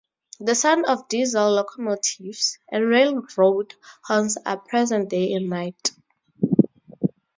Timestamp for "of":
0.87-1.07